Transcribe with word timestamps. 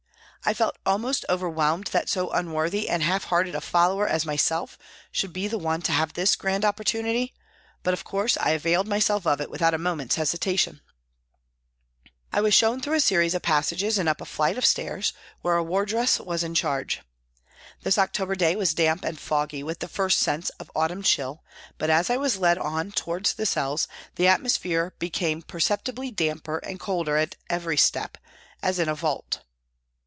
"I 0.51 0.55
felt 0.55 0.75
almost 0.87 1.23
overwhelmed 1.29 1.85
that 1.91 2.09
so 2.09 2.31
unworthy 2.31 2.89
and 2.89 3.03
half 3.03 3.25
hearted 3.25 3.53
a 3.53 3.61
follower 3.61 4.07
as 4.07 4.25
myself 4.25 4.75
should 5.11 5.33
be 5.33 5.47
the 5.47 5.59
one 5.59 5.83
to 5.83 5.91
have 5.91 6.13
this 6.13 6.35
grand 6.35 6.65
opportunity, 6.65 7.35
but, 7.83 7.93
of 7.93 8.03
course, 8.03 8.37
I 8.37 8.49
availed 8.49 8.87
myself 8.87 9.27
of 9.27 9.39
it 9.39 9.51
without 9.51 9.75
a 9.75 9.77
moment's 9.77 10.15
hesitation. 10.15 10.81
MY 12.31 12.37
CONVERSION 12.37 12.39
25 12.39 12.39
I 12.39 12.41
was 12.41 12.53
shown 12.55 12.81
through 12.81 12.95
a 12.95 12.99
series 12.99 13.35
of 13.35 13.43
passages 13.43 13.99
and 13.99 14.09
up 14.09 14.19
a 14.19 14.25
flight 14.25 14.57
of 14.57 14.65
stairs, 14.65 15.13
where 15.43 15.57
a 15.57 15.63
wardress 15.63 16.17
was 16.19 16.43
in 16.43 16.55
charge. 16.55 17.01
This 17.83 17.99
October 17.99 18.33
day 18.33 18.55
was 18.55 18.73
damp 18.73 19.05
and 19.05 19.19
foggy 19.19 19.61
with 19.61 19.77
the 19.77 19.87
first 19.87 20.17
sense 20.17 20.49
of 20.59 20.71
autumn 20.75 21.03
chill, 21.03 21.43
but 21.77 21.91
as 21.91 22.09
I 22.09 22.17
was 22.17 22.37
led 22.37 22.57
on 22.57 22.93
towards 22.93 23.33
the 23.35 23.45
cells 23.45 23.87
the 24.15 24.27
atmosphere 24.27 24.95
became 24.97 25.43
per 25.43 25.59
ceptibly 25.59 26.09
damper 26.09 26.57
and 26.57 26.79
colder 26.79 27.15
at 27.17 27.35
every 27.47 27.77
step, 27.77 28.17
as 28.63 28.79
in 28.79 28.89
a 28.89 28.95
vault. 28.95 29.43